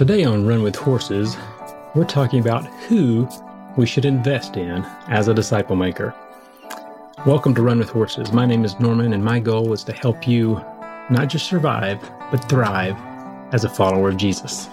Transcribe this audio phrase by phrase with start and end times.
[0.00, 1.36] Today on Run with Horses,
[1.94, 3.28] we're talking about who
[3.76, 6.14] we should invest in as a disciple maker.
[7.26, 8.32] Welcome to Run with Horses.
[8.32, 10.54] My name is Norman, and my goal is to help you
[11.10, 12.00] not just survive,
[12.30, 12.96] but thrive
[13.52, 14.68] as a follower of Jesus.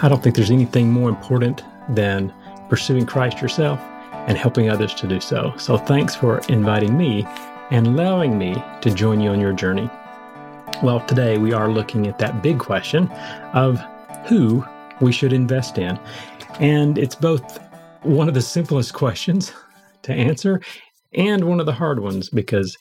[0.00, 2.32] I don't think there's anything more important than
[2.68, 3.80] pursuing Christ yourself
[4.28, 5.52] and helping others to do so.
[5.58, 7.26] So thanks for inviting me
[7.74, 9.90] and allowing me to join you on your journey.
[10.80, 13.08] Well, today we are looking at that big question
[13.52, 13.80] of
[14.28, 14.64] who
[15.00, 15.98] we should invest in.
[16.60, 17.58] And it's both
[18.02, 19.52] one of the simplest questions
[20.02, 20.60] to answer
[21.14, 22.78] and one of the hard ones because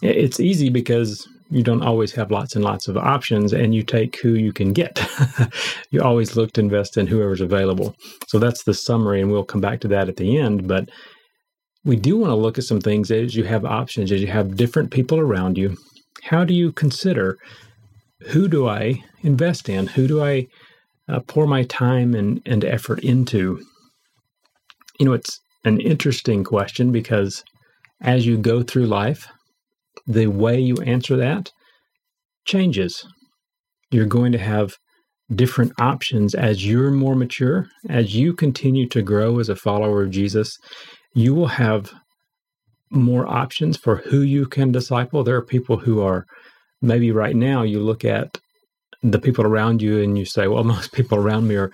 [0.00, 4.20] it's easy because you don't always have lots and lots of options and you take
[4.20, 5.04] who you can get.
[5.90, 7.96] you always look to invest in whoever's available.
[8.28, 10.68] So that's the summary, and we'll come back to that at the end.
[10.68, 10.88] But
[11.86, 14.56] we do want to look at some things as you have options, as you have
[14.56, 15.76] different people around you.
[16.24, 17.38] How do you consider
[18.28, 19.86] who do I invest in?
[19.86, 20.48] Who do I
[21.08, 23.64] uh, pour my time and, and effort into?
[24.98, 27.44] You know, it's an interesting question because
[28.00, 29.28] as you go through life,
[30.08, 31.52] the way you answer that
[32.44, 33.06] changes.
[33.92, 34.74] You're going to have
[35.32, 40.10] different options as you're more mature, as you continue to grow as a follower of
[40.10, 40.58] Jesus
[41.16, 41.94] you will have
[42.90, 45.24] more options for who you can disciple.
[45.24, 46.26] There are people who are
[46.82, 48.38] maybe right now you look at
[49.02, 51.72] the people around you and you say, well, most people around me are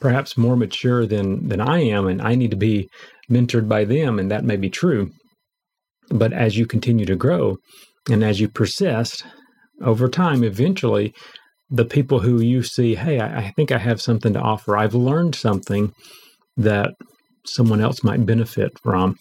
[0.00, 2.88] perhaps more mature than than I am, and I need to be
[3.30, 5.10] mentored by them, and that may be true.
[6.10, 7.58] But as you continue to grow
[8.10, 9.24] and as you persist
[9.82, 11.14] over time, eventually
[11.70, 14.76] the people who you see, hey, I, I think I have something to offer.
[14.76, 15.92] I've learned something
[16.56, 16.90] that
[17.44, 19.16] someone else might benefit from,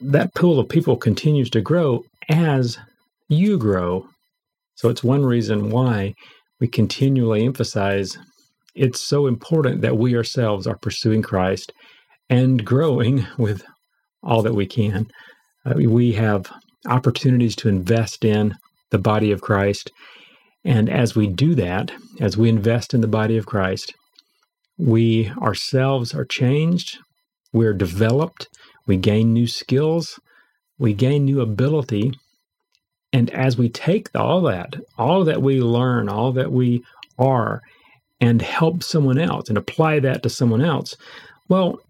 [0.00, 2.78] that pool of people continues to grow as
[3.28, 4.06] you grow.
[4.74, 6.14] So it's one reason why
[6.60, 8.16] we continually emphasize
[8.74, 11.72] it's so important that we ourselves are pursuing Christ
[12.28, 13.64] and growing with
[14.22, 15.06] all that we can.
[15.64, 16.52] Uh, we have
[16.86, 18.54] opportunities to invest in
[18.90, 19.90] the body of Christ.
[20.64, 23.94] And as we do that, as we invest in the body of Christ,
[24.78, 26.98] we ourselves are changed,
[27.52, 28.48] we're developed,
[28.86, 30.18] we gain new skills,
[30.78, 32.12] we gain new ability.
[33.12, 36.84] And as we take all that, all that we learn, all that we
[37.18, 37.62] are,
[38.20, 40.96] and help someone else and apply that to someone else,
[41.48, 41.80] well,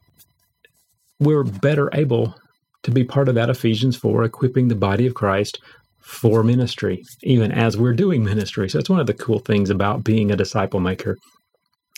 [1.18, 2.34] we're better able
[2.82, 5.60] to be part of that Ephesians 4, equipping the body of Christ
[6.00, 8.68] for ministry, even as we're doing ministry.
[8.68, 11.16] So it's one of the cool things about being a disciple maker.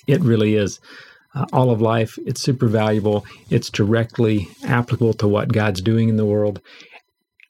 [0.07, 0.81] It really is
[1.39, 2.19] uh, all of life.
[2.27, 3.25] It's super valuable.
[3.51, 6.61] It's directly applicable to what God's doing in the world,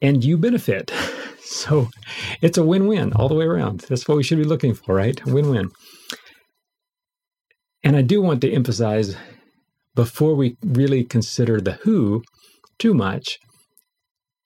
[0.03, 0.93] and you benefit.
[1.51, 1.89] So
[2.43, 3.81] it's a win win all the way around.
[3.89, 5.25] That's what we should be looking for, right?
[5.25, 5.71] Win win.
[7.83, 9.17] And I do want to emphasize
[9.95, 12.23] before we really consider the who
[12.79, 13.39] too much,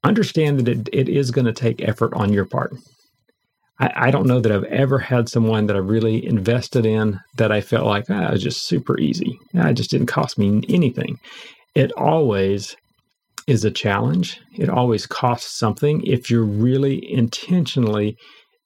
[0.04, 2.72] understand that it, it is going to take effort on your part.
[3.78, 7.50] I, I, don't know that I've ever had someone that I really invested in that
[7.50, 9.38] I felt like ah, was just super easy.
[9.54, 11.18] It just didn't cost me anything.
[11.74, 12.76] It always
[13.46, 14.40] is a challenge.
[14.54, 18.16] It always costs something if you're really intentionally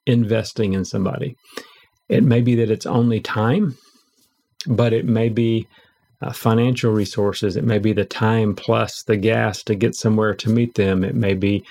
[0.07, 1.35] investing in somebody.
[2.09, 3.77] It may be that it's only time,
[4.67, 5.67] but it may be
[6.23, 7.57] uh, financial resources.
[7.57, 11.05] It may be the time plus the gas to get somewhere to meet them.
[11.05, 11.65] It may be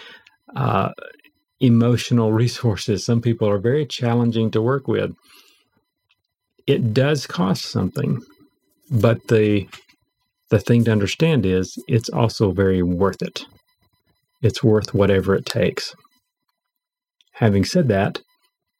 [0.55, 0.91] uh,
[1.59, 3.05] emotional resources.
[3.05, 5.11] Some people are very challenging to work with.
[6.67, 8.21] It does cost something,
[8.91, 9.67] but the
[10.49, 13.45] the thing to understand is it's also very worth it.
[14.41, 15.95] It's worth whatever it takes.
[17.33, 18.21] Having said that,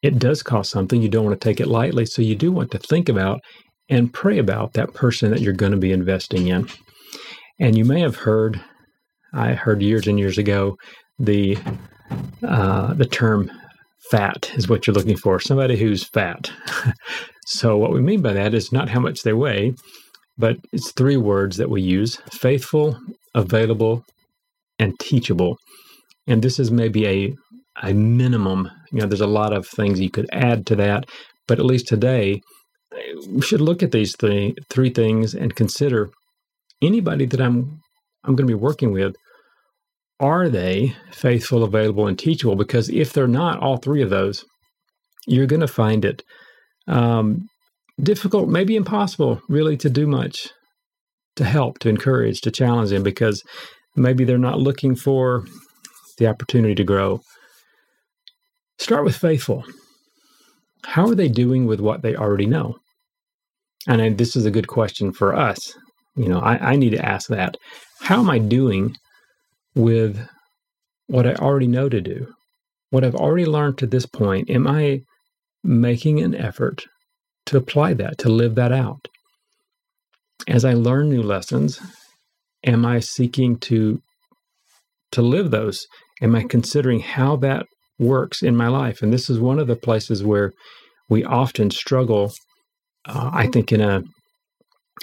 [0.02, 1.02] it does cost something.
[1.02, 3.40] You don't want to take it lightly, so you do want to think about
[3.88, 6.68] and pray about that person that you're going to be investing in.
[7.58, 8.60] And you may have heard,
[9.32, 10.76] I heard years and years ago,
[11.18, 11.58] the
[12.46, 13.50] uh, the term
[14.10, 16.50] fat is what you're looking for somebody who's fat.
[17.46, 19.74] so, what we mean by that is not how much they weigh,
[20.38, 22.98] but it's three words that we use faithful,
[23.34, 24.04] available,
[24.78, 25.56] and teachable.
[26.26, 27.34] And this is maybe a,
[27.82, 28.70] a minimum.
[28.92, 31.06] You know, there's a lot of things you could add to that,
[31.46, 32.40] but at least today,
[33.28, 36.10] we should look at these three, three things and consider
[36.82, 37.80] anybody that I'm
[38.24, 39.14] I'm going to be working with
[40.20, 42.56] are they faithful, available, and teachable?
[42.56, 44.44] Because if they're not, all three of those,
[45.26, 46.22] you're going to find it
[46.86, 47.46] um,
[48.02, 50.48] difficult, maybe impossible, really, to do much
[51.36, 53.42] to help, to encourage, to challenge them because
[53.94, 55.44] maybe they're not looking for
[56.18, 57.20] the opportunity to grow.
[58.78, 59.64] Start with faithful.
[60.84, 62.76] How are they doing with what they already know?
[63.86, 65.74] And I, this is a good question for us.
[66.14, 67.56] You know, I, I need to ask that.
[68.00, 68.96] How am I doing
[69.76, 70.26] with
[71.06, 72.26] what I already know to do?
[72.90, 75.02] What I've already learned to this point, am I
[75.62, 76.86] making an effort
[77.46, 79.06] to apply that, to live that out?
[80.48, 81.80] As I learn new lessons,
[82.64, 84.00] am I seeking to
[85.12, 85.86] to live those?
[86.20, 87.66] Am I considering how that
[87.98, 89.02] works in my life?
[89.02, 90.52] And this is one of the places where
[91.08, 92.32] we often struggle.
[93.08, 94.02] Uh, I think in a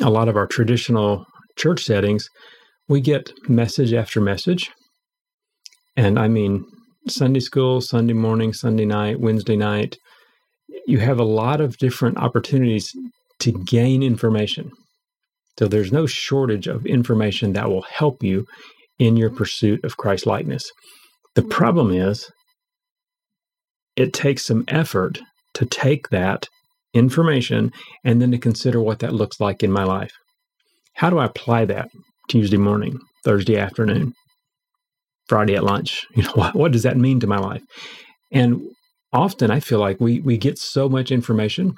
[0.01, 1.25] a lot of our traditional
[1.57, 2.27] church settings,
[2.87, 4.71] we get message after message,
[5.95, 6.65] and I mean
[7.07, 9.97] Sunday school, Sunday morning, Sunday night, Wednesday night.
[10.85, 12.91] You have a lot of different opportunities
[13.39, 14.71] to gain information.
[15.59, 18.45] So there's no shortage of information that will help you
[18.99, 20.71] in your pursuit of Christ likeness.
[21.35, 22.29] The problem is
[23.95, 25.19] it takes some effort
[25.55, 26.47] to take that
[26.93, 27.71] information
[28.03, 30.13] and then to consider what that looks like in my life.
[30.95, 31.89] How do I apply that
[32.29, 34.13] Tuesday morning, Thursday afternoon,
[35.27, 36.05] Friday at lunch?
[36.15, 37.63] You know, what, what does that mean to my life?
[38.31, 38.61] And
[39.11, 41.75] often I feel like we we get so much information,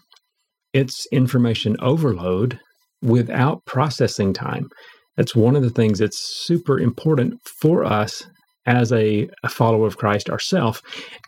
[0.74, 2.60] it's information overload
[3.02, 4.70] without processing time.
[5.18, 8.26] That's one of the things that's super important for us
[8.66, 10.82] as a, a follower of Christ ourselves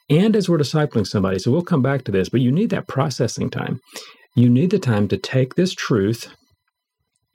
[0.09, 1.39] and as we're discipling somebody.
[1.39, 3.79] So we'll come back to this, but you need that processing time.
[4.35, 6.35] You need the time to take this truth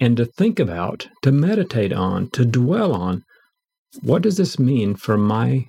[0.02, 3.22] and to think about, to meditate on, to dwell on
[4.00, 5.64] what does this mean for my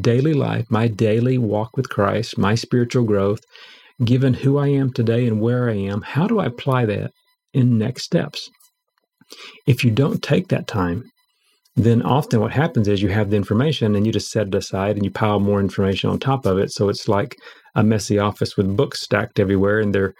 [0.00, 3.40] daily life, my daily walk with Christ, my spiritual growth,
[4.04, 6.02] given who I am today and where I am?
[6.02, 7.12] How do I apply that
[7.56, 8.50] in next steps.
[9.66, 11.04] If you don't take that time,
[11.74, 14.96] then often what happens is you have the information and you just set it aside
[14.96, 16.70] and you pile more information on top of it.
[16.72, 17.36] So it's like
[17.74, 20.14] a messy office with books stacked everywhere and there,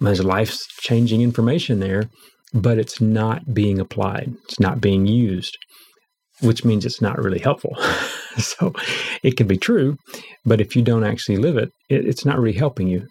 [0.00, 2.08] there's life changing information there,
[2.52, 5.56] but it's not being applied, it's not being used,
[6.40, 7.76] which means it's not really helpful.
[8.38, 8.72] so
[9.22, 9.96] it can be true,
[10.44, 13.06] but if you don't actually live it, it it's not really helping you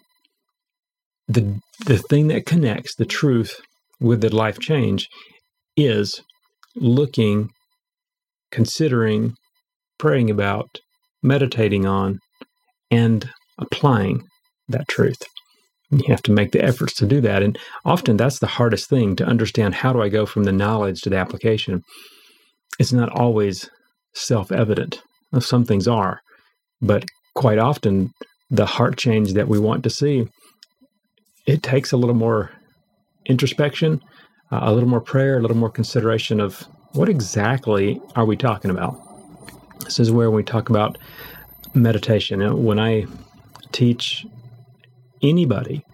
[1.30, 3.60] the the thing that connects the truth
[4.00, 5.06] with the life change
[5.76, 6.20] is
[6.74, 7.50] looking,
[8.50, 9.34] considering,
[9.98, 10.68] praying about,
[11.22, 12.18] meditating on,
[12.90, 14.22] and applying
[14.68, 15.22] that truth.
[15.90, 17.42] You have to make the efforts to do that.
[17.42, 21.02] And often that's the hardest thing to understand how do I go from the knowledge
[21.02, 21.82] to the application.
[22.78, 23.68] It's not always
[24.14, 25.02] self evident.
[25.40, 26.20] Some things are,
[26.80, 27.04] but
[27.34, 28.12] quite often
[28.50, 30.26] the heart change that we want to see
[31.46, 32.50] it takes a little more
[33.26, 34.00] introspection,
[34.52, 38.70] uh, a little more prayer, a little more consideration of what exactly are we talking
[38.70, 38.96] about.
[39.84, 40.98] This is where we talk about
[41.74, 42.64] meditation.
[42.64, 43.06] When I
[43.72, 44.26] teach
[45.22, 45.84] anybody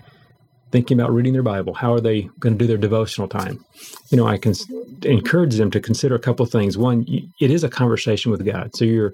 [0.72, 3.64] thinking about reading their Bible, how are they going to do their devotional time?
[4.10, 4.54] You know, I can
[5.02, 6.76] encourage them to consider a couple of things.
[6.76, 7.04] One,
[7.40, 8.74] it is a conversation with God.
[8.74, 9.12] So you're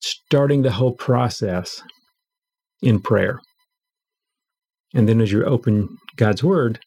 [0.00, 1.82] starting the whole process
[2.82, 3.40] in prayer.
[4.94, 6.80] And then as you open God's word,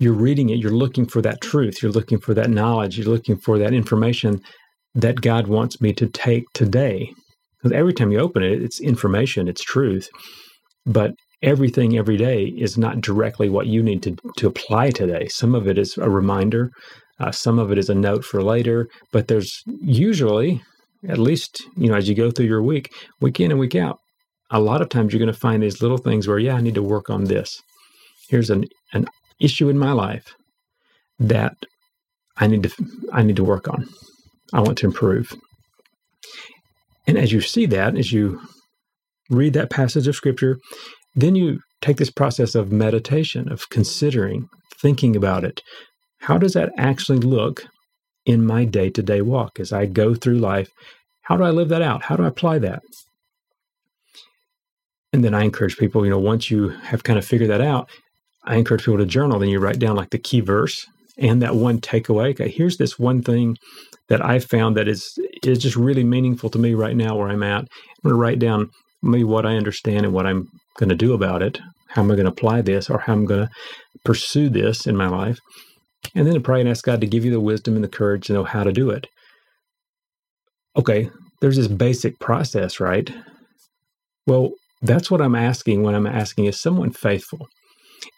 [0.00, 3.36] you're reading it, you're looking for that truth, you're looking for that knowledge, you're looking
[3.36, 4.40] for that information
[4.94, 7.12] that God wants me to take today.
[7.58, 10.08] Because every time you open it, it's information, it's truth.
[10.86, 15.28] But everything every day is not directly what you need to, to apply today.
[15.28, 16.70] Some of it is a reminder,
[17.20, 20.62] uh, some of it is a note for later, but there's usually,
[21.08, 23.98] at least, you know, as you go through your week, week in and week out,
[24.50, 26.74] a lot of times you're going to find these little things where, yeah, I need
[26.74, 27.60] to work on this.
[28.28, 29.06] Here's an, an
[29.40, 30.34] issue in my life
[31.18, 31.54] that
[32.36, 32.70] I need to
[33.12, 33.88] I need to work on.
[34.52, 35.32] I want to improve.
[37.06, 38.40] And as you see that, as you
[39.30, 40.58] read that passage of scripture,
[41.20, 44.48] then you take this process of meditation, of considering,
[44.80, 45.62] thinking about it.
[46.20, 47.64] How does that actually look
[48.26, 50.68] in my day to day walk as I go through life?
[51.22, 52.04] How do I live that out?
[52.04, 52.82] How do I apply that?
[55.12, 57.88] And then I encourage people, you know, once you have kind of figured that out,
[58.44, 59.38] I encourage people to journal.
[59.38, 60.86] Then you write down like the key verse
[61.18, 62.30] and that one takeaway.
[62.30, 63.56] Okay, here's this one thing
[64.08, 67.42] that I found that is is just really meaningful to me right now where I'm
[67.42, 67.60] at.
[67.60, 67.66] I'm
[68.02, 68.70] going to write down
[69.02, 71.60] maybe what I understand and what I'm going to do about it.
[71.88, 73.50] How am I going to apply this or how I'm going to
[74.04, 75.38] pursue this in my life?
[76.14, 78.26] And then to pray and ask God to give you the wisdom and the courage
[78.26, 79.06] to know how to do it.
[80.76, 83.12] Okay, there's this basic process, right?
[84.26, 84.50] Well,
[84.82, 87.48] that's what I'm asking when I'm asking is someone faithful?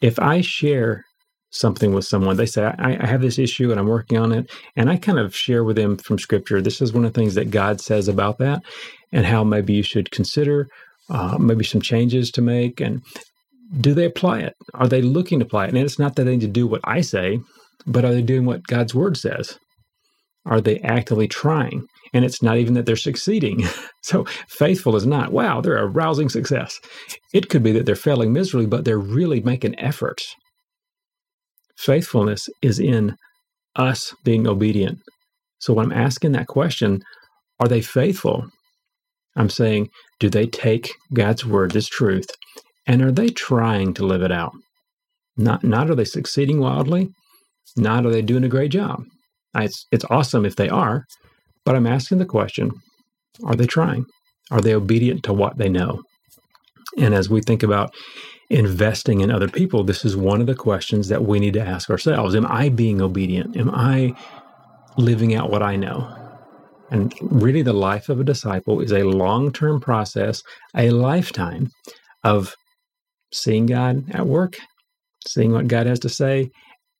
[0.03, 1.05] If I share
[1.51, 4.51] something with someone, they say, I, I, have this issue and I'm working on it.
[4.77, 7.35] And I kind of share with them from scripture, this is one of the things
[7.35, 8.63] that God says about that
[9.13, 10.69] and how maybe you should consider
[11.11, 13.03] uh, maybe some changes to make, and
[13.81, 14.55] do they apply it?
[14.75, 15.71] Are they looking to apply it?
[15.71, 17.41] And it's not that they need to do what I say,
[17.87, 19.59] but are they doing what God's word says?
[20.47, 21.87] Are they actively trying?
[22.13, 23.65] And it's not even that they're succeeding.
[24.03, 26.79] so faithful is not, wow, they're a rousing success.
[27.33, 30.35] It could be that they're failing miserably, but they're really making efforts.
[31.81, 33.17] Faithfulness is in
[33.75, 34.99] us being obedient.
[35.61, 37.03] So when I'm asking that question,
[37.59, 38.47] are they faithful?
[39.35, 42.29] I'm saying, do they take God's word as truth
[42.87, 44.53] and are they trying to live it out?
[45.39, 47.09] Not, not are they succeeding wildly,
[47.77, 49.05] not are they doing a great job.
[49.55, 51.05] It's, it's awesome if they are,
[51.65, 52.73] but I'm asking the question
[53.47, 54.05] are they trying?
[54.51, 56.03] Are they obedient to what they know?
[56.99, 57.95] And as we think about
[58.51, 61.89] investing in other people, this is one of the questions that we need to ask
[61.89, 63.57] ourselves Am I being obedient?
[63.57, 64.15] Am I
[64.97, 66.17] living out what I know?
[66.91, 70.43] And really, the life of a disciple is a long term process,
[70.75, 71.71] a lifetime
[72.25, 72.55] of
[73.33, 74.59] seeing God at work,
[75.27, 76.51] seeing what God has to say,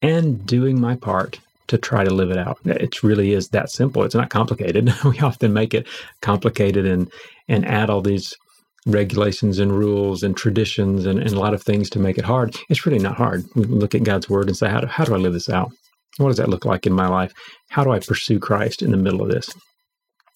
[0.01, 2.59] and doing my part to try to live it out.
[2.65, 4.05] It really is that simple.
[4.05, 4.93] It's not complicated.
[5.05, 5.89] we often make it
[6.23, 7.11] complicated and
[7.49, 8.35] and add all these
[8.93, 12.57] regulations and rules and traditions and, and a lot of things to make it hard.
[12.69, 13.45] It's really not hard.
[13.55, 15.71] We look at God's word and say, how do, how do I live this out?
[16.19, 17.33] What does that look like in my life?
[17.71, 19.49] How do I pursue Christ in the middle of this?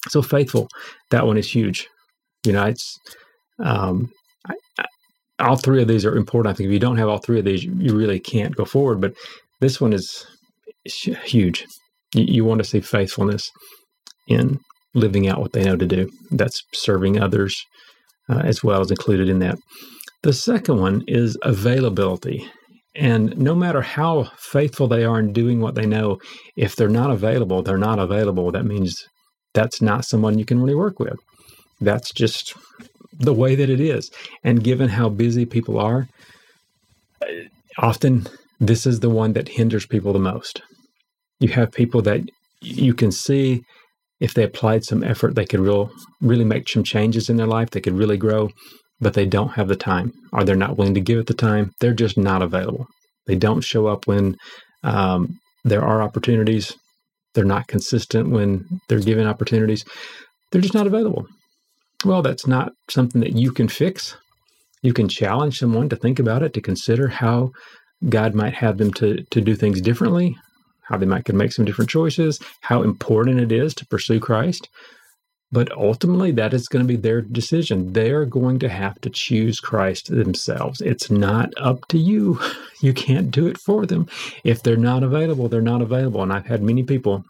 [0.07, 0.67] So faithful,
[1.11, 1.87] that one is huge.
[2.45, 2.97] You know, it's
[3.63, 4.11] um,
[4.47, 4.85] I, I,
[5.39, 6.53] all three of these are important.
[6.53, 9.01] I think if you don't have all three of these, you really can't go forward.
[9.01, 9.13] But
[9.61, 10.25] this one is
[10.85, 11.65] huge.
[12.13, 13.49] You, you want to see faithfulness
[14.27, 14.59] in
[14.93, 16.09] living out what they know to do.
[16.31, 17.61] That's serving others
[18.29, 19.57] uh, as well as included in that.
[20.23, 22.47] The second one is availability.
[22.95, 26.17] And no matter how faithful they are in doing what they know,
[26.55, 28.51] if they're not available, they're not available.
[28.51, 29.05] That means
[29.53, 31.17] that's not someone you can really work with.
[31.81, 32.55] That's just
[33.13, 34.09] the way that it is.
[34.43, 36.07] And given how busy people are,
[37.77, 38.27] often
[38.59, 40.61] this is the one that hinders people the most.
[41.39, 42.21] You have people that
[42.61, 43.61] you can see
[44.19, 45.91] if they applied some effort, they could real,
[46.21, 47.71] really make some changes in their life.
[47.71, 48.49] They could really grow,
[48.99, 51.71] but they don't have the time or they're not willing to give it the time.
[51.79, 52.87] They're just not available.
[53.27, 54.35] They don't show up when
[54.83, 56.73] um, there are opportunities.
[57.33, 59.83] They're not consistent when they're given opportunities.
[60.51, 61.25] They're just not available.
[62.05, 64.15] Well, that's not something that you can fix.
[64.81, 67.51] You can challenge someone to think about it, to consider how
[68.07, 70.37] God might have them to, to do things differently,
[70.87, 74.69] how they might could make some different choices, how important it is to pursue Christ.
[75.51, 77.93] But ultimately, that is going to be their decision.
[77.93, 80.81] They're going to have to choose Christ themselves.
[80.81, 82.39] It's not up to you.
[82.81, 84.07] You can't do it for them.
[84.43, 86.21] If they're not available, they're not available.
[86.21, 87.23] And I've had many people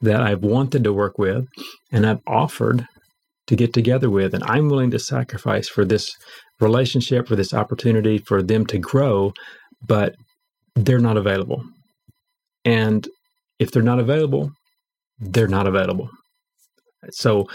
[0.00, 1.46] that I've wanted to work with
[1.90, 2.86] and I've offered
[3.48, 4.32] to get together with.
[4.32, 6.14] And I'm willing to sacrifice for this
[6.60, 9.32] relationship, for this opportunity, for them to grow,
[9.86, 10.14] but
[10.74, 11.62] they're not available.
[12.64, 13.06] And
[13.58, 14.50] if they're not available,
[15.18, 16.08] they're not available.
[17.10, 17.48] So,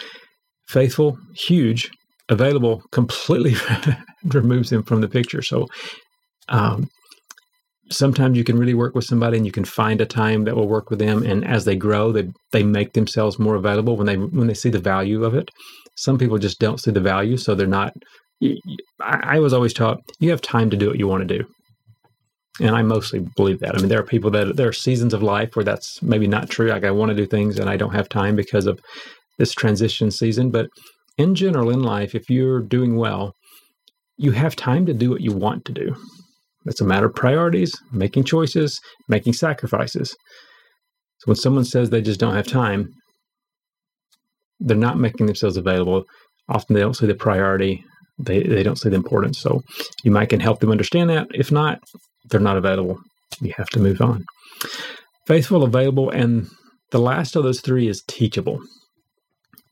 [0.68, 1.90] faithful, huge,
[2.30, 3.56] available completely
[4.24, 5.42] removes them from the picture.
[5.42, 5.68] So,
[6.50, 6.90] um,
[7.90, 10.68] sometimes you can really work with somebody and you can find a time that will
[10.68, 14.18] work with them and as they grow they they make themselves more available when they
[14.18, 15.50] when they see the value of it
[15.96, 17.94] some people just don't see the value so they're not
[19.02, 21.46] I, I was always taught you have time to do what you want to do
[22.60, 23.76] and I mostly believe that.
[23.76, 26.50] I mean, there are people that there are seasons of life where that's maybe not
[26.50, 26.70] true.
[26.70, 28.80] Like I want to do things and I don't have time because of
[29.38, 30.50] this transition season.
[30.50, 30.68] But
[31.18, 33.34] in general, in life, if you're doing well,
[34.18, 35.96] you have time to do what you want to do.
[36.66, 40.10] It's a matter of priorities, making choices, making sacrifices.
[41.20, 42.90] So when someone says they just don't have time,
[44.60, 46.04] they're not making themselves available.
[46.50, 47.84] Often they don't see the priority,
[48.20, 49.40] they, they don't see the importance.
[49.40, 49.62] So
[50.04, 51.28] you might can help them understand that.
[51.34, 51.80] If not,
[52.30, 53.00] they're not available.
[53.42, 54.26] You have to move on.
[55.26, 56.50] Faithful, available, and
[56.92, 58.62] the last of those three is teachable.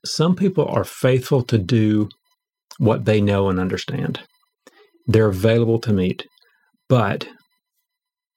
[0.05, 2.09] Some people are faithful to do
[2.77, 4.19] what they know and understand.
[5.07, 6.27] They're available to meet.
[6.89, 7.27] But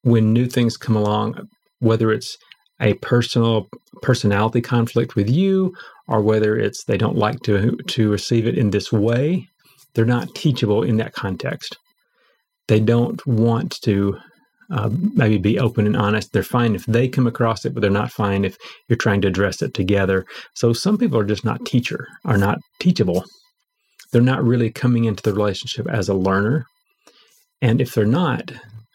[0.03, 1.49] when new things come along,
[1.81, 2.39] whether it's
[2.81, 3.69] a personal
[4.03, 5.75] personality conflict with you
[6.07, 9.49] or whether it's they don't like to to receive it in this way,
[9.95, 11.77] they're not teachable in that context
[12.69, 14.17] they don't want to
[14.71, 16.33] uh, maybe be open and honest.
[16.33, 18.57] They're fine if they come across it, but they're not fine if
[18.89, 20.27] you're trying to address it together.
[20.55, 23.25] So some people are just not teacher, are not teachable.
[24.13, 26.67] They're not really coming into the relationship as a learner.
[27.63, 28.53] And if they're not,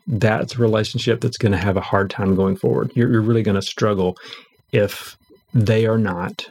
[0.07, 2.91] that's a relationship that's going to have a hard time going forward.
[2.95, 4.15] You're, you're really going to struggle
[4.71, 5.15] if
[5.53, 6.47] they are not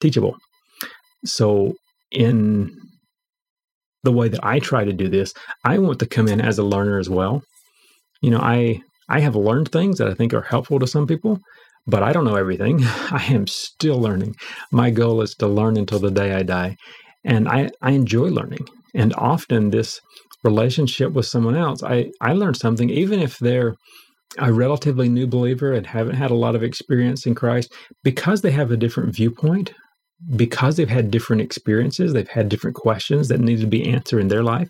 [0.00, 0.36] teachable.
[1.24, 1.74] So
[2.10, 2.76] in
[4.06, 5.34] the way that I try to do this,
[5.64, 7.42] I want to come in as a learner as well.
[8.22, 11.38] You know, I I have learned things that I think are helpful to some people,
[11.86, 12.80] but I don't know everything.
[13.10, 14.34] I am still learning.
[14.72, 16.76] My goal is to learn until the day I die.
[17.24, 18.66] And I, I enjoy learning.
[18.94, 20.00] And often this
[20.42, 23.74] relationship with someone else, I, I learn something, even if they're
[24.38, 27.72] a relatively new believer and haven't had a lot of experience in Christ,
[28.02, 29.72] because they have a different viewpoint,
[30.34, 34.28] because they've had different experiences, they've had different questions that need to be answered in
[34.28, 34.68] their life.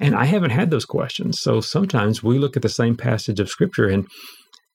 [0.00, 1.40] And I haven't had those questions.
[1.40, 4.06] So sometimes we look at the same passage of scripture and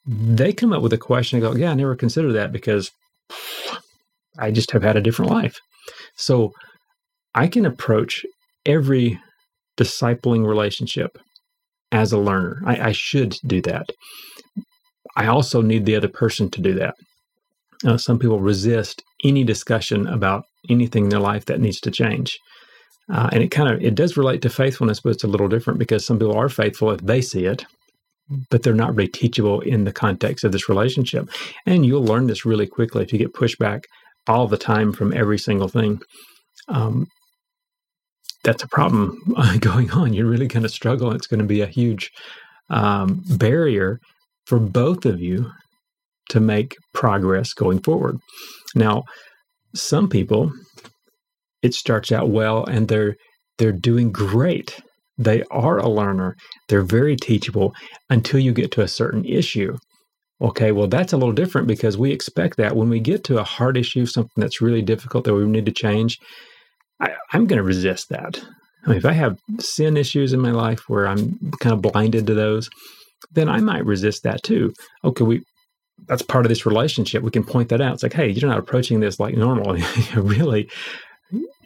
[0.06, 2.90] they come up with a question and go, Yeah, I never considered that because
[4.40, 5.58] I just have had a different life.
[6.16, 6.54] So
[7.36, 8.26] I can approach
[8.66, 9.20] every
[9.78, 11.18] discipling relationship
[11.92, 12.62] as a learner.
[12.66, 13.90] I, I, should do that.
[15.16, 16.96] I also need the other person to do that.
[17.86, 22.38] Uh, some people resist any discussion about anything in their life that needs to change.
[23.12, 25.80] Uh, and it kind of it does relate to faithfulness, but it's a little different
[25.80, 27.66] because some people are faithful if they see it,
[28.50, 31.30] but they're not really teachable in the context of this relationship.
[31.66, 33.84] And you'll learn this really quickly if you get pushback
[34.28, 36.02] all the time from every single thing.
[36.68, 37.08] Um,
[38.44, 39.22] that's a problem
[39.60, 40.14] going on.
[40.14, 41.14] You're really going to struggle.
[41.14, 42.12] It's going to be a huge
[42.70, 44.00] um, barrier
[44.46, 45.52] for both of you
[46.30, 48.18] to make progress going forward.
[48.76, 49.04] Now,
[49.76, 50.52] some people,
[51.62, 53.16] it starts out well and they're
[53.58, 54.80] they're doing great
[55.18, 56.36] they are a learner.
[56.70, 57.74] They're very teachable
[58.10, 59.78] until you get to a certain issue.
[60.40, 63.44] Okay, well, that's a little different because we expect that when we get to a
[63.44, 66.20] hard issue, something that's really difficult that we need to change,
[67.02, 68.40] I, am going to resist that.
[68.86, 72.28] I mean, if I have sin issues in my life where I'm kind of blinded
[72.28, 72.70] to those,
[73.32, 74.72] then I might resist that too.
[75.04, 75.42] Okay, we
[76.06, 77.24] that's part of this relationship.
[77.24, 77.94] We can point that out.
[77.94, 79.78] It's like, hey, you're not approaching this like normal.
[80.16, 80.70] really,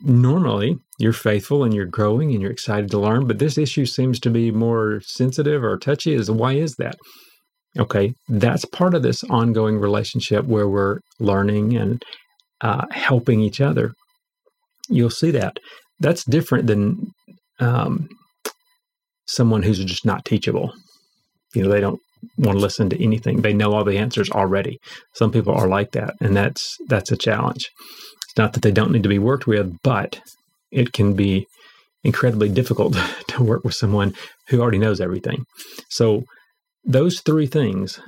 [0.02, 4.20] normally you're faithful and you're growing and you're excited to learn, but this issue seems
[4.22, 6.14] to be more sensitive or touchy.
[6.14, 6.96] Is why is that?
[7.80, 12.04] Okay, that's part of this ongoing relationship where we're learning and
[12.62, 13.94] uh, helping each other.
[14.90, 15.58] You'll see that.
[16.00, 17.12] That's different than
[17.60, 18.10] um,
[19.26, 20.74] someone who's just not teachable.
[21.56, 22.02] You know, they don't
[22.38, 23.42] want to listen to anything.
[23.42, 24.80] They know all the answers already.
[25.14, 27.70] Some people are like that, and that's that's a challenge.
[28.26, 30.22] It's not that they don't need to be worked with, but
[30.72, 31.48] it can be
[32.04, 32.96] incredibly difficult
[33.28, 34.14] to work with someone
[34.50, 35.46] who already knows everything.
[35.90, 36.24] So
[36.84, 38.00] those three things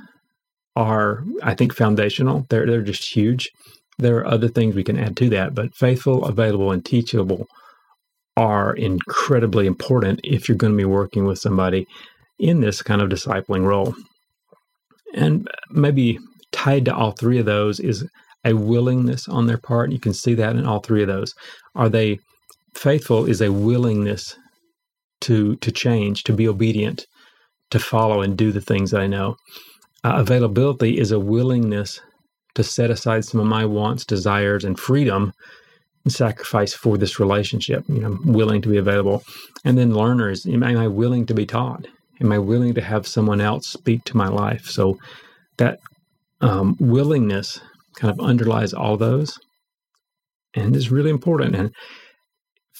[0.76, 2.46] are, I think, foundational.
[2.50, 3.50] They're they're just huge.
[3.98, 7.46] There are other things we can add to that, but faithful, available, and teachable
[8.36, 11.86] are incredibly important if you're going to be working with somebody
[12.38, 13.94] in this kind of discipling role.
[15.14, 16.18] And maybe
[16.52, 18.08] tied to all three of those is
[18.44, 19.92] a willingness on their part.
[19.92, 21.34] You can see that in all three of those.
[21.74, 22.18] Are they
[22.74, 23.26] faithful?
[23.26, 24.36] Is a willingness
[25.22, 27.06] to to change, to be obedient,
[27.70, 29.36] to follow and do the things I know.
[30.04, 32.00] Uh, availability is a willingness
[32.54, 35.32] to set aside some of my wants, desires, and freedom
[36.04, 37.84] and sacrifice for this relationship.
[37.88, 39.22] You know, I'm willing to be available.
[39.64, 41.86] And then learners, am I willing to be taught?
[42.20, 44.66] Am I willing to have someone else speak to my life?
[44.66, 44.98] So
[45.58, 45.78] that
[46.40, 47.60] um, willingness
[47.96, 49.38] kind of underlies all those
[50.54, 51.54] and is really important.
[51.54, 51.70] And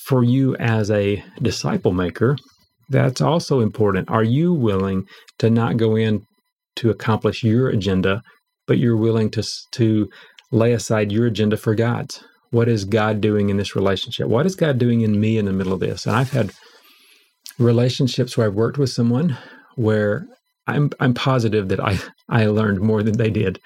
[0.05, 2.37] for you as a disciple maker,
[2.89, 4.11] that's also important.
[4.11, 5.07] Are you willing
[5.39, 6.23] to not go in
[6.77, 8.23] to accomplish your agenda,
[8.67, 9.43] but you're willing to
[9.73, 10.09] to
[10.51, 12.23] lay aside your agenda for God's?
[12.51, 14.29] What is God doing in this relationship?
[14.29, 16.07] What is God doing in me in the middle of this?
[16.07, 16.53] And I've had
[17.59, 19.37] relationships where I've worked with someone
[19.77, 20.27] where
[20.67, 23.61] I'm I'm positive that I I learned more than they did,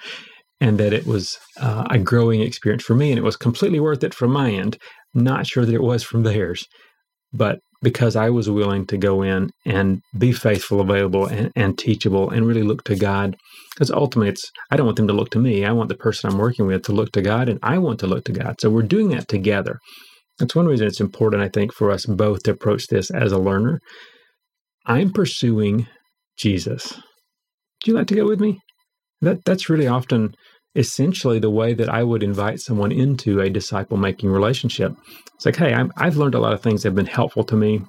[0.59, 4.03] and that it was uh, a growing experience for me and it was completely worth
[4.03, 4.77] it from my end.
[5.13, 6.67] Not sure that it was from theirs,
[7.33, 12.29] but because I was willing to go in and be faithful, available, and, and teachable,
[12.29, 13.37] and really look to God.
[13.73, 15.65] Because ultimately, it's I don't want them to look to me.
[15.65, 18.07] I want the person I'm working with to look to God, and I want to
[18.07, 18.57] look to God.
[18.59, 19.79] So we're doing that together.
[20.39, 23.37] That's one reason it's important, I think, for us both to approach this as a
[23.37, 23.79] learner.
[24.85, 25.87] I'm pursuing
[26.37, 26.93] Jesus.
[27.81, 28.59] Do you like to go with me?
[29.21, 30.33] That that's really often
[30.75, 34.93] essentially the way that I would invite someone into a disciple making relationship.
[35.35, 37.55] It's like, hey, i have learned a lot of things that have been helpful to
[37.55, 37.81] me,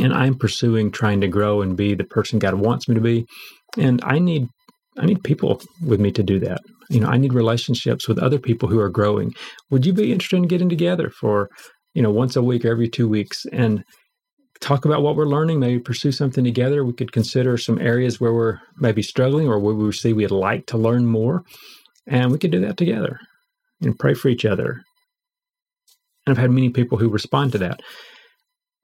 [0.00, 3.26] and I'm pursuing trying to grow and be the person God wants me to be,
[3.76, 4.48] and I need
[4.98, 6.60] I need people with me to do that.
[6.88, 9.34] You know, I need relationships with other people who are growing.
[9.70, 11.50] Would you be interested in getting together for,
[11.94, 13.84] you know, once a week or every two weeks and
[14.60, 16.84] talk about what we're learning, maybe pursue something together.
[16.84, 20.66] We could consider some areas where we're maybe struggling or where we see we'd like
[20.66, 21.42] to learn more.
[22.06, 23.20] And we could do that together
[23.82, 24.82] and pray for each other.
[26.26, 27.80] And I've had many people who respond to that.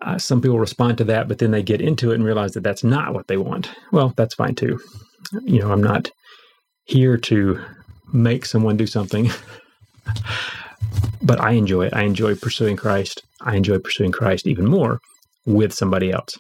[0.03, 2.65] Uh, some people respond to that, but then they get into it and realize that
[2.65, 3.71] that's not what they want.
[3.93, 4.81] Well, that's fine too.
[5.45, 6.11] You know, I'm not
[6.85, 7.61] here to
[8.13, 9.31] make someone do something,
[11.23, 11.95] but I enjoy it.
[11.95, 13.23] I enjoy pursuing Christ.
[13.41, 14.99] I enjoy pursuing Christ even more
[15.47, 16.37] with somebody else.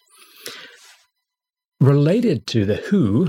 [1.80, 3.28] Related to the who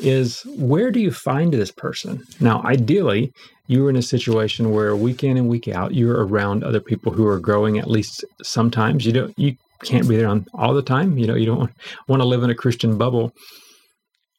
[0.00, 2.22] is where do you find this person?
[2.40, 3.32] Now, ideally,
[3.66, 7.26] you're in a situation where week in and week out, you're around other people who
[7.26, 9.04] are growing at least sometimes.
[9.04, 11.18] You don't, you can't be there on all the time.
[11.18, 11.70] You know, you don't
[12.08, 13.32] want to live in a Christian bubble.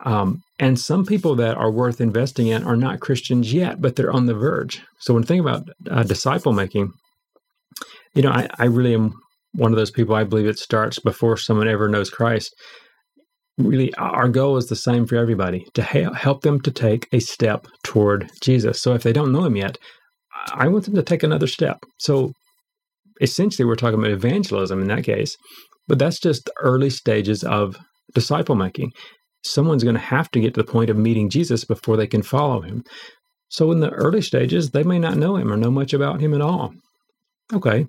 [0.05, 4.11] Um, and some people that are worth investing in are not Christians yet, but they're
[4.11, 4.81] on the verge.
[4.99, 6.91] So when thinking about uh, disciple making,
[8.15, 9.13] you know, I, I really am
[9.53, 10.15] one of those people.
[10.15, 12.55] I believe it starts before someone ever knows Christ
[13.59, 17.67] really our goal is the same for everybody to help them to take a step
[17.83, 18.81] toward Jesus.
[18.81, 19.77] So if they don't know him yet,
[20.53, 21.77] I want them to take another step.
[21.99, 22.31] So
[23.21, 25.35] essentially, we're talking about evangelism in that case,
[25.87, 27.77] but that's just the early stages of
[28.15, 28.91] disciple making.
[29.43, 32.23] Someone's going to have to get to the point of meeting Jesus before they can
[32.23, 32.83] follow him.
[33.49, 36.33] So in the early stages, they may not know him or know much about him
[36.33, 36.73] at all.
[37.51, 37.87] Okay,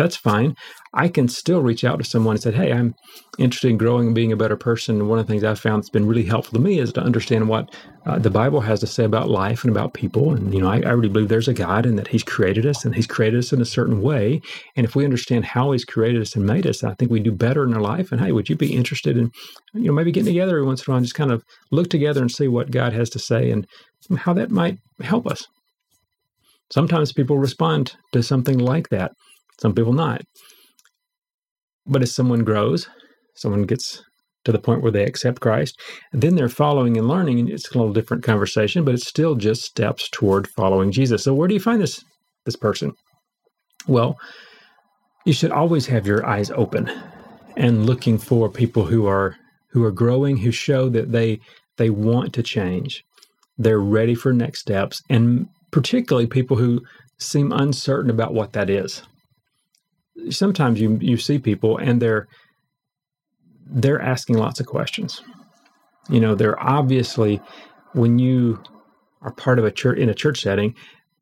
[0.00, 0.56] that's fine.
[0.94, 2.94] I can still reach out to someone and say, Hey, I'm
[3.38, 4.96] interested in growing and being a better person.
[4.96, 7.02] And one of the things I've found that's been really helpful to me is to
[7.02, 7.74] understand what
[8.06, 10.32] uh, the Bible has to say about life and about people.
[10.32, 12.84] And, you know, I, I really believe there's a God and that He's created us
[12.84, 14.40] and He's created us in a certain way.
[14.74, 17.32] And if we understand how He's created us and made us, I think we do
[17.32, 18.10] better in our life.
[18.10, 19.30] And hey, would you be interested in,
[19.74, 21.90] you know, maybe getting together every once in a while and just kind of look
[21.90, 23.66] together and see what God has to say and
[24.16, 25.46] how that might help us?
[26.72, 29.12] Sometimes people respond to something like that
[29.60, 30.22] some people not.
[31.86, 32.88] But as someone grows,
[33.34, 34.02] someone gets
[34.44, 35.78] to the point where they accept Christ,
[36.12, 39.62] then they're following and learning, and it's a little different conversation, but it's still just
[39.62, 41.24] steps toward following Jesus.
[41.24, 42.02] So where do you find this
[42.46, 42.92] this person?
[43.86, 44.18] Well,
[45.26, 46.90] you should always have your eyes open
[47.56, 49.36] and looking for people who are
[49.72, 51.40] who are growing, who show that they
[51.76, 53.04] they want to change.
[53.58, 56.80] They're ready for next steps, and particularly people who
[57.18, 59.02] seem uncertain about what that is
[60.28, 62.28] sometimes you you see people and they're
[63.66, 65.22] they're asking lots of questions.
[66.08, 67.40] You know, they're obviously
[67.92, 68.62] when you
[69.22, 70.74] are part of a church in a church setting,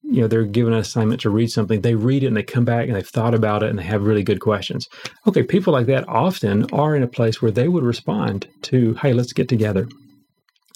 [0.03, 1.83] you know, they're given an assignment to read something.
[1.83, 4.05] They read it and they come back and they've thought about it and they have
[4.05, 4.89] really good questions.
[5.27, 9.13] Okay, people like that often are in a place where they would respond to, "Hey,
[9.13, 9.89] let's get together.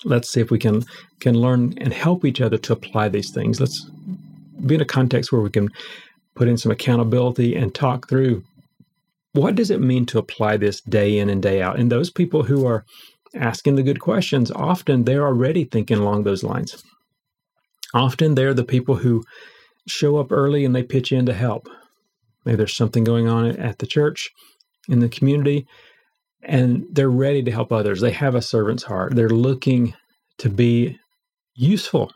[0.04, 0.82] Let's see if we can
[1.20, 3.60] can learn and help each other to apply these things.
[3.60, 3.88] Let's
[4.66, 5.70] be in a context where we can
[6.34, 8.42] put in some accountability and talk through
[9.32, 11.78] what does it mean to apply this day in and day out?
[11.78, 12.84] And those people who are
[13.34, 16.82] asking the good questions, often they're already thinking along those lines.
[17.94, 19.24] Often they're the people who
[19.86, 21.68] show up early and they pitch in to help.
[22.44, 24.30] Maybe there's something going on at the church,
[24.88, 25.66] in the community,
[26.42, 28.00] and they're ready to help others.
[28.00, 29.14] They have a servant's heart.
[29.14, 29.94] They're looking
[30.38, 30.98] to be
[31.54, 32.12] useful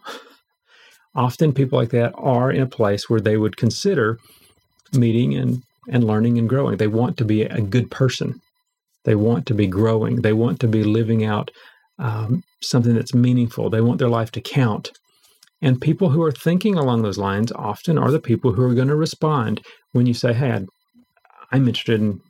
[1.16, 4.18] often people like that are in a place where they would consider
[4.92, 6.76] meeting and, and learning and growing.
[6.76, 8.40] They want to be a good person.
[9.04, 10.22] They want to be growing.
[10.22, 11.50] They want to be living out
[11.98, 13.70] um, something that's meaningful.
[13.70, 14.90] They want their life to count.
[15.62, 18.88] And people who are thinking along those lines often are the people who are going
[18.88, 20.60] to respond when you say, Hey,
[21.50, 22.20] I'm interested in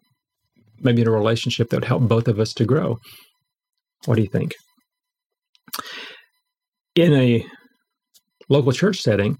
[0.80, 2.98] maybe in a relationship that would help both of us to grow.
[4.04, 4.54] What do you think?
[6.94, 7.46] In a
[8.48, 9.38] local church setting,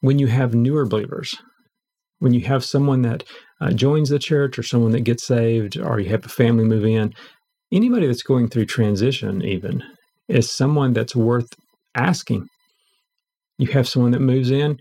[0.00, 1.34] when you have newer believers,
[2.18, 3.24] when you have someone that
[3.60, 6.84] uh, joins the church or someone that gets saved, or you have a family move
[6.84, 7.12] in,
[7.72, 9.82] anybody that's going through transition, even,
[10.28, 11.48] is someone that's worth
[11.94, 12.46] asking.
[13.58, 14.78] You have someone that moves in,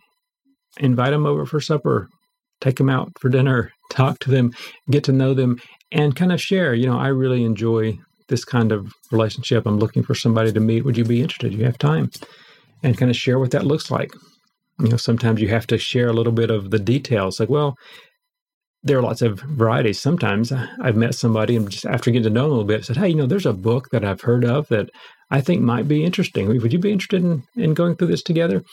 [0.79, 2.09] invite them over for supper,
[2.61, 4.51] take them out for dinner, talk to them,
[4.89, 5.59] get to know them,
[5.91, 6.73] and kind of share.
[6.73, 9.65] You know, I really enjoy this kind of relationship.
[9.65, 10.85] I'm looking for somebody to meet.
[10.85, 11.53] Would you be interested?
[11.53, 12.09] You have time
[12.83, 14.13] and kind of share what that looks like.
[14.79, 17.39] You know, sometimes you have to share a little bit of the details.
[17.39, 17.75] Like, well,
[18.83, 19.99] there are lots of varieties.
[19.99, 22.97] Sometimes I've met somebody and just after getting to know them a little bit, said,
[22.97, 24.89] "Hey, you know, there's a book that I've heard of that
[25.29, 26.47] I think might be interesting.
[26.47, 28.63] Would you be interested in in going through this together?"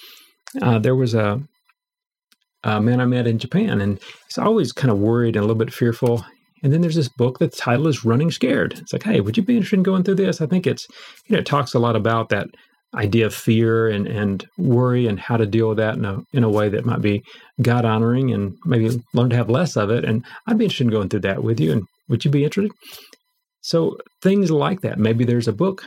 [0.63, 1.43] Uh, there was a,
[2.65, 5.63] a man I met in Japan, and he's always kind of worried and a little
[5.63, 6.25] bit fearful.
[6.63, 7.39] And then there's this book.
[7.39, 10.15] The title is "Running Scared." It's like, "Hey, would you be interested in going through
[10.15, 10.87] this?" I think it's,
[11.27, 12.49] you know, it talks a lot about that
[12.95, 16.43] idea of fear and, and worry and how to deal with that in a, in
[16.43, 17.23] a way that might be
[17.61, 20.05] God honoring and maybe learn to have less of it.
[20.05, 21.73] And I'd be interested in going through that with you.
[21.73, 22.73] And would you be interested?
[23.61, 24.99] So things like that.
[24.99, 25.85] Maybe there's a book.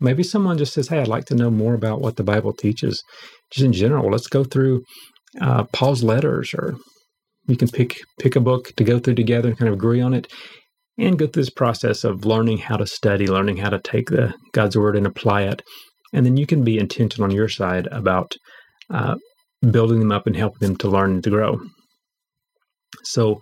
[0.00, 3.02] Maybe someone just says, Hey, I'd like to know more about what the Bible teaches.
[3.50, 4.82] Just in general, let's go through
[5.40, 6.76] uh, Paul's letters or
[7.46, 10.14] You can pick pick a book to go through together and kind of agree on
[10.14, 10.32] it,
[10.98, 14.34] and go through this process of learning how to study, learning how to take the
[14.52, 15.62] God's word and apply it,
[16.12, 18.34] and then you can be intentional on your side about
[18.90, 19.16] uh,
[19.70, 21.60] building them up and helping them to learn and to grow.
[23.04, 23.40] So,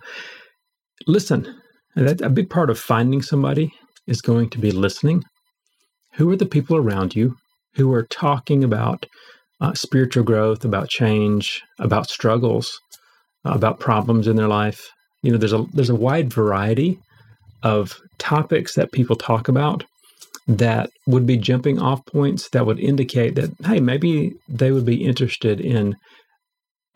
[1.05, 1.55] listen.
[1.95, 3.71] a big part of finding somebody
[4.05, 5.23] is going to be listening.
[6.15, 7.35] Who are the people around you
[7.75, 9.05] who are talking about
[9.61, 12.79] uh, spiritual growth, about change, about struggles,
[13.45, 14.89] about problems in their life.
[15.23, 16.99] You know, there's a there's a wide variety
[17.63, 19.83] of topics that people talk about
[20.47, 25.03] that would be jumping off points that would indicate that hey, maybe they would be
[25.03, 25.95] interested in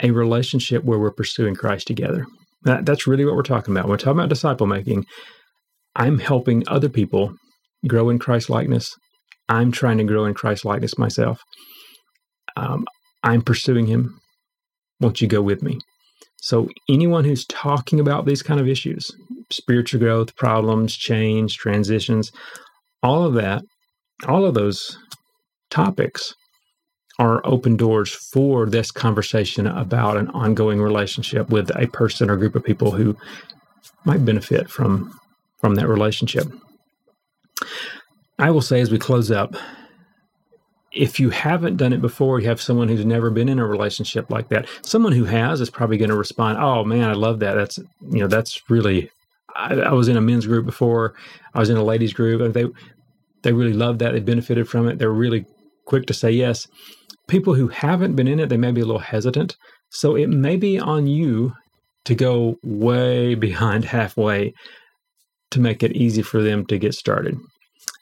[0.02, 2.26] a relationship where we're pursuing Christ together.
[2.62, 3.88] That, that's really what we're talking about.
[3.88, 5.04] We're talking about disciple making.
[5.94, 7.34] I'm helping other people
[7.86, 8.94] grow in Christ likeness.
[9.48, 11.42] I'm trying to grow in Christ likeness myself.
[12.56, 12.86] Um,
[13.22, 14.18] I'm pursuing Him.
[15.00, 15.78] Won't you go with me?
[16.38, 19.10] So, anyone who's talking about these kind of issues,
[19.50, 22.32] spiritual growth, problems, change, transitions,
[23.02, 23.62] all of that,
[24.26, 24.98] all of those
[25.70, 26.34] topics
[27.18, 32.54] are open doors for this conversation about an ongoing relationship with a person or group
[32.54, 33.16] of people who
[34.04, 35.18] might benefit from
[35.60, 36.46] from that relationship.
[38.38, 39.54] I will say as we close up,
[40.90, 44.28] if you haven't done it before, you have someone who's never been in a relationship
[44.30, 44.66] like that.
[44.84, 47.54] Someone who has is probably going to respond, "Oh man, I love that.
[47.54, 49.10] That's you know that's really."
[49.56, 51.14] I, I, was in a men's group before.
[51.54, 52.52] I was in a ladies group.
[52.52, 52.66] They
[53.42, 54.12] they really loved that.
[54.12, 54.98] They benefited from it.
[54.98, 55.46] They're really
[55.86, 56.66] quick to say yes.
[57.28, 59.56] People who haven't been in it, they may be a little hesitant.
[59.90, 61.54] So it may be on you
[62.04, 64.54] to go way behind halfway
[65.50, 67.36] to make it easy for them to get started.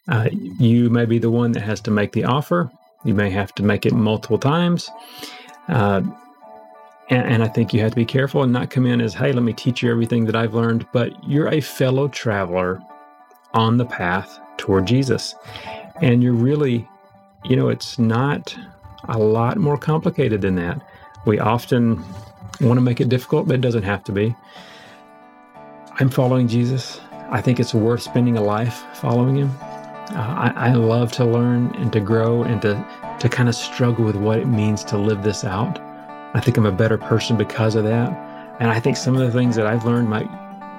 [0.09, 2.71] Uh, you may be the one that has to make the offer.
[3.05, 4.91] You may have to make it multiple times.
[5.69, 6.03] Uh,
[7.11, 9.33] and, and, I think you have to be careful and not come in as, hey,
[9.33, 10.87] let me teach you everything that I've learned.
[10.93, 12.81] But you're a fellow traveler
[13.53, 15.35] on the path toward Jesus.
[16.01, 16.89] And you're really,
[17.45, 18.57] you know, it's not
[19.09, 20.81] a lot more complicated than that.
[21.27, 22.03] We often
[22.61, 24.35] want to make it difficult, but it doesn't have to be.
[25.99, 27.01] I'm following Jesus.
[27.31, 29.51] I think it's worth spending a life following him.
[30.13, 32.85] Uh, I, I, love to learn and to grow and to,
[33.21, 35.79] to kind of struggle with what it means to live this out.
[36.35, 38.11] I think I'm a better person because of that.
[38.61, 40.29] And I think some of the things that I've learned might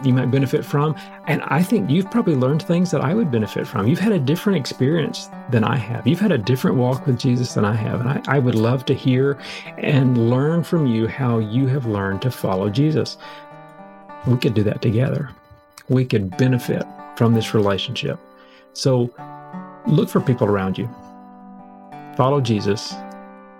[0.03, 0.95] you might benefit from.
[1.27, 3.87] And I think you've probably learned things that I would benefit from.
[3.87, 6.07] You've had a different experience than I have.
[6.07, 7.99] You've had a different walk with Jesus than I have.
[7.99, 9.37] And I, I would love to hear
[9.77, 13.19] and learn from you how you have learned to follow Jesus.
[14.25, 15.29] We could do that together
[15.91, 16.83] we could benefit
[17.17, 18.17] from this relationship.
[18.73, 19.13] So
[19.85, 20.89] look for people around you,
[22.15, 22.93] follow Jesus,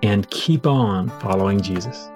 [0.04, 2.10] and keep on following Jesus.